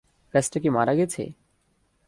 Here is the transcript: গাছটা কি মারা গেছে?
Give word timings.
গাছটা 0.33 0.57
কি 0.63 0.69
মারা 0.69 0.93
গেছে? 0.95 1.23